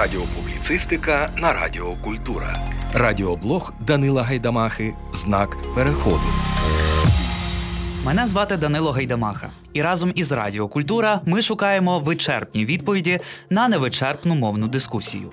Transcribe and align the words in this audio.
Радіопубліцистика 0.00 1.30
на 1.36 1.52
Радіо 1.52 1.96
Культура. 2.04 2.58
Радіоблог 2.94 3.72
Данила 3.86 4.22
Гайдамахи. 4.22 4.94
Знак 5.12 5.56
переходу. 5.74 6.20
Мене 8.04 8.26
звати 8.26 8.56
Данило 8.56 8.92
Гайдамаха, 8.92 9.50
і 9.72 9.82
разом 9.82 10.12
із 10.14 10.32
Радіо 10.32 10.68
Культура 10.68 11.20
ми 11.26 11.42
шукаємо 11.42 11.98
вичерпні 11.98 12.64
відповіді 12.64 13.20
на 13.50 13.68
невичерпну 13.68 14.34
мовну 14.34 14.68
дискусію. 14.68 15.32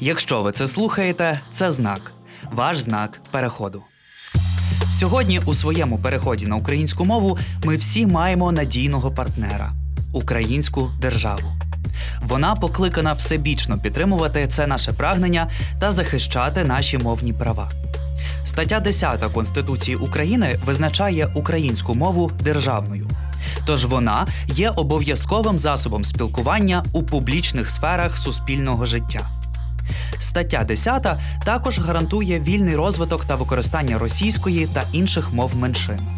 Якщо 0.00 0.42
ви 0.42 0.52
це 0.52 0.68
слухаєте, 0.68 1.40
це 1.50 1.70
знак, 1.70 2.12
ваш 2.52 2.78
знак 2.78 3.20
переходу. 3.30 3.82
Сьогодні 4.90 5.40
у 5.46 5.54
своєму 5.54 5.98
переході 5.98 6.46
на 6.46 6.56
українську 6.56 7.04
мову 7.04 7.38
ми 7.64 7.76
всі 7.76 8.06
маємо 8.06 8.52
надійного 8.52 9.10
партнера 9.10 9.72
українську 10.12 10.90
державу. 11.00 11.67
Вона 12.22 12.54
покликана 12.54 13.12
всебічно 13.12 13.78
підтримувати 13.78 14.48
це 14.48 14.66
наше 14.66 14.92
прагнення 14.92 15.50
та 15.78 15.90
захищати 15.90 16.64
наші 16.64 16.98
мовні 16.98 17.32
права. 17.32 17.70
Стаття 18.44 18.80
10 18.80 19.20
Конституції 19.20 19.96
України 19.96 20.58
визначає 20.64 21.28
українську 21.34 21.94
мову 21.94 22.30
державною. 22.40 23.08
Тож 23.64 23.84
вона 23.84 24.26
є 24.46 24.70
обов'язковим 24.70 25.58
засобом 25.58 26.04
спілкування 26.04 26.84
у 26.92 27.02
публічних 27.02 27.70
сферах 27.70 28.16
суспільного 28.16 28.86
життя. 28.86 29.28
Стаття 30.18 30.64
10 30.64 31.06
також 31.44 31.78
гарантує 31.78 32.40
вільний 32.40 32.76
розвиток 32.76 33.24
та 33.24 33.36
використання 33.36 33.98
російської 33.98 34.68
та 34.74 34.82
інших 34.92 35.32
мов 35.32 35.56
меншин. 35.56 36.17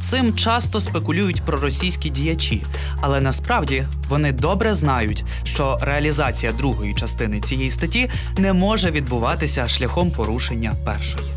Цим 0.00 0.34
часто 0.34 0.80
спекулюють 0.80 1.42
проросійські 1.42 2.10
діячі, 2.10 2.62
але 3.00 3.20
насправді 3.20 3.84
вони 4.08 4.32
добре 4.32 4.74
знають, 4.74 5.24
що 5.44 5.78
реалізація 5.80 6.52
другої 6.52 6.94
частини 6.94 7.40
цієї 7.40 7.70
статті 7.70 8.10
не 8.38 8.52
може 8.52 8.90
відбуватися 8.90 9.68
шляхом 9.68 10.10
порушення 10.10 10.74
першої. 10.84 11.32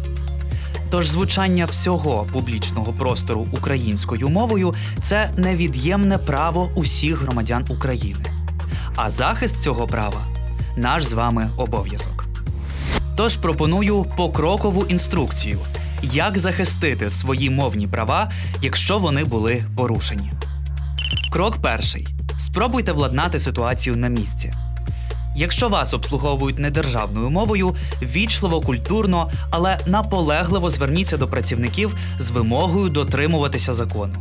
Тож 0.90 1.10
звучання 1.10 1.66
всього 1.66 2.28
публічного 2.34 2.94
простору 2.94 3.48
українською 3.52 4.30
мовою 4.30 4.74
це 5.02 5.30
невід'ємне 5.38 6.18
право 6.18 6.72
усіх 6.76 7.22
громадян 7.22 7.66
України. 7.70 8.26
А 8.96 9.10
захист 9.10 9.64
цього 9.64 9.88
права 9.88 10.28
наш 10.78 11.04
з 11.06 11.14
вами 11.14 11.50
обов'язок. 11.58 12.26
Тож 13.18 13.38
пропоную 13.38 14.06
покрокову 14.18 14.86
інструкцію, 14.86 15.60
як 16.06 16.40
захистити 16.40 17.10
свої 17.10 17.50
мовні 17.50 17.88
права, 17.88 18.32
якщо 18.62 18.98
вони 19.00 19.24
були 19.24 19.66
порушені. 19.76 20.32
Крок 21.32 21.58
перший: 21.62 22.08
спробуйте 22.38 22.92
владнати 22.92 23.40
ситуацію 23.40 23.96
на 23.96 24.08
місці. 24.08 24.54
Якщо 25.38 25.70
вас 25.70 25.94
обслуговують 25.94 26.60
недержавною 26.60 27.30
мовою, 27.30 27.76
вічливо, 28.02 28.62
культурно, 28.62 29.32
але 29.52 29.80
наполегливо 29.86 30.70
зверніться 30.70 31.18
до 31.18 31.28
працівників 31.28 31.96
з 32.18 32.32
вимогою 32.32 32.90
дотримуватися 32.90 33.74
закону. 33.74 34.16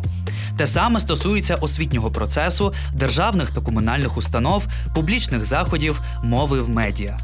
Те 0.57 0.67
саме 0.67 1.01
стосується 1.01 1.55
освітнього 1.55 2.11
процесу, 2.11 2.73
державних 2.93 3.51
та 3.51 3.61
комунальних 3.61 4.17
установ, 4.17 4.67
публічних 4.95 5.45
заходів, 5.45 6.01
мови 6.23 6.63
в 6.63 6.69
медіа. 6.69 7.19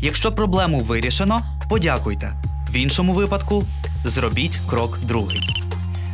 Якщо 0.00 0.32
проблему 0.32 0.80
вирішено, 0.80 1.42
подякуйте. 1.70 2.32
В 2.72 2.76
іншому 2.76 3.12
випадку 3.12 3.64
зробіть 4.08 4.60
крок 4.70 4.98
другий. 5.02 5.40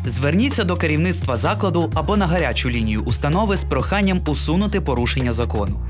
Зверніться 0.07 0.65
до 0.65 0.77
керівництва 0.77 1.37
закладу 1.37 1.91
або 1.95 2.17
на 2.17 2.27
гарячу 2.27 2.71
лінію 2.71 3.03
установи 3.03 3.57
з 3.57 3.65
проханням 3.65 4.21
усунути 4.27 4.81
порушення 4.81 5.33
закону. 5.33 5.81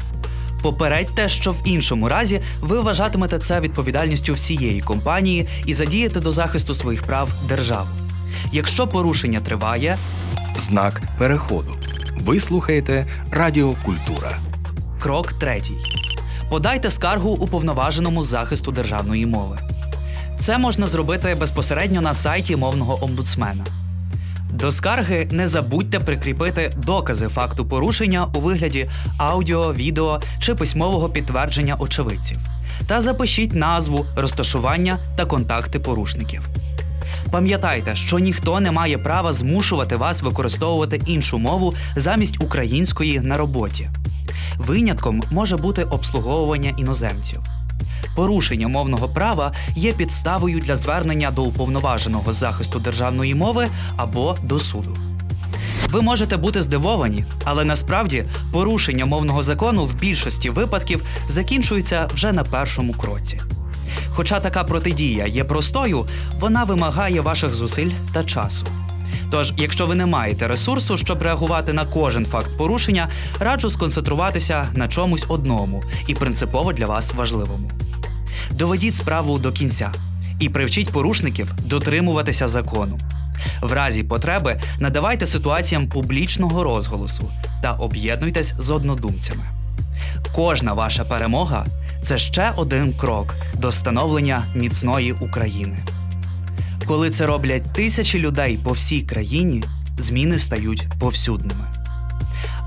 Попередьте, 0.63 1.29
що 1.29 1.53
в 1.53 1.57
іншому 1.65 2.09
разі 2.09 2.41
ви 2.61 2.81
вважатимете 2.81 3.39
це 3.39 3.61
відповідальністю 3.61 4.35
всієї 4.35 4.81
компанії 4.81 5.49
і 5.67 5.75
задієте 5.75 6.21
до 6.21 6.31
захисту 6.31 6.75
своїх 6.75 7.03
прав 7.03 7.29
державу. 7.49 7.89
Якщо 8.53 8.87
порушення 8.87 9.41
триває, 9.41 9.97
Знак 10.57 11.03
переходу. 11.19 11.75
Ви 12.21 12.41
слухаєте 12.41 13.07
Радіо 13.31 13.77
Культура. 13.85 14.39
крок 15.01 15.33
третій. 15.33 15.77
Подайте 16.51 16.91
скаргу 16.91 17.31
уповноваженому 17.31 18.23
захисту 18.23 18.73
державної 18.73 19.27
мови. 19.27 19.59
Це 20.43 20.59
можна 20.59 20.87
зробити 20.87 21.35
безпосередньо 21.35 22.01
на 22.01 22.15
сайті 22.15 22.57
мовного 22.57 23.05
омбудсмена. 23.05 23.65
До 24.51 24.73
скарги 24.73 25.29
не 25.31 25.47
забудьте 25.47 26.01
прикріпити 26.01 26.73
докази 26.77 27.29
факту 27.29 27.67
порушення 27.67 28.29
у 28.35 28.41
вигляді 28.41 28.91
аудіо, 29.19 29.75
відео 29.75 30.21
чи 30.41 30.55
письмового 30.55 31.09
підтвердження 31.09 31.77
очевидців 31.79 32.39
та 32.87 33.01
запишіть 33.01 33.55
назву, 33.55 34.07
розташування 34.17 34.99
та 35.17 35.25
контакти 35.25 35.79
порушників. 35.79 36.49
Пам'ятайте, 37.31 37.95
що 37.95 38.19
ніхто 38.19 38.61
не 38.61 38.71
має 38.71 38.99
права 38.99 39.33
змушувати 39.33 39.97
вас 39.97 40.23
використовувати 40.23 41.03
іншу 41.07 41.39
мову 41.39 41.75
замість 41.97 42.43
української 42.43 43.21
на 43.21 43.37
роботі. 43.37 43.91
Винятком 44.57 45.23
може 45.31 45.57
бути 45.57 45.85
обслуговування 45.85 46.75
іноземців. 46.79 47.41
Порушення 48.15 48.69
мовного 48.69 49.09
права 49.09 49.53
є 49.77 49.93
підставою 49.93 50.61
для 50.61 50.77
звернення 50.77 51.31
до 51.31 51.43
уповноваженого 51.43 52.33
захисту 52.33 52.79
державної 52.79 53.35
мови 53.35 53.69
або 53.97 54.37
до 54.43 54.59
суду. 54.59 54.97
Ви 55.91 56.03
можете 56.03 56.37
бути 56.37 56.63
здивовані, 56.63 57.25
але 57.45 57.65
насправді 57.65 58.25
порушення 58.53 59.05
мовного 59.07 59.43
закону 59.43 59.85
в 59.85 59.95
більшості 59.95 60.51
випадків 60.51 61.03
закінчується 61.29 62.09
вже 62.15 62.33
на 62.33 62.45
першому 62.45 62.93
кроці. 62.93 63.41
Хоча 64.11 64.41
така 64.41 64.65
протидія 64.65 65.27
є 65.27 65.45
простою, 65.45 66.07
вона 66.41 66.65
вимагає 66.65 67.21
ваших 67.21 67.55
зусиль 67.55 67.91
та 68.13 68.25
часу. 68.25 68.67
Тож, 69.31 69.53
якщо 69.57 69.87
ви 69.87 69.95
не 69.95 70.07
маєте 70.07 70.49
ресурсу, 70.49 70.97
щоб 70.97 71.23
реагувати 71.23 71.73
на 71.73 71.85
кожен 71.85 72.27
факт 72.27 72.51
порушення, 72.59 73.09
раджу 73.41 73.71
сконцентруватися 73.71 74.67
на 74.75 74.89
чомусь 74.89 75.25
одному 75.29 75.83
і 76.07 76.15
принципово 76.15 76.73
для 76.73 76.87
вас 76.87 77.15
важливому. 77.15 77.71
Доведіть 78.51 78.97
справу 78.97 79.39
до 79.39 79.53
кінця 79.53 79.93
і 80.39 80.49
привчіть 80.49 80.91
порушників 80.91 81.55
дотримуватися 81.65 82.49
закону. 82.49 82.99
В 83.61 83.73
разі 83.73 84.03
потреби 84.03 84.61
надавайте 84.79 85.27
ситуаціям 85.27 85.89
публічного 85.89 86.65
розголосу 86.65 87.31
та 87.63 87.73
об'єднуйтесь 87.73 88.55
з 88.59 88.71
однодумцями. 88.71 89.45
Кожна 90.35 90.73
ваша 90.73 91.05
перемога 91.05 91.67
це 92.03 92.19
ще 92.19 92.53
один 92.57 92.93
крок 92.93 93.35
до 93.55 93.73
становлення 93.73 94.45
міцної 94.55 95.13
України. 95.13 95.79
Коли 96.87 97.11
це 97.11 97.27
роблять 97.27 97.73
тисячі 97.73 98.19
людей 98.19 98.59
по 98.65 98.73
всій 98.73 99.03
країні, 99.03 99.65
зміни 99.99 100.39
стають 100.39 100.89
повсюдними. 101.01 101.67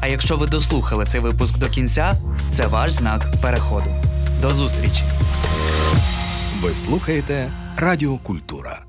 А 0.02 0.08
якщо 0.08 0.38
ви 0.38 0.48
дослухали 0.48 1.06
цей 1.06 1.22
випуск 1.22 1.58
до 1.58 1.70
кінця, 1.70 2.16
це 2.50 2.68
ваш 2.68 2.92
знак 2.92 3.42
переходу. 3.42 4.05
До 4.46 4.52
зустрічі! 4.52 5.04
Ви 6.62 6.76
слухаєте 6.76 7.52
Радіо 7.78 8.18
Культура. 8.18 8.84